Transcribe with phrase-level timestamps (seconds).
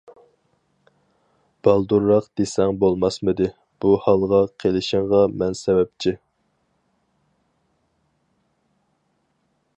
[1.67, 3.47] بالدۇرراق دېسەڭ بولماسمىدى؟
[3.85, 6.17] بۇ ھالغا قېلىشىڭغا مەن سەۋەبچى.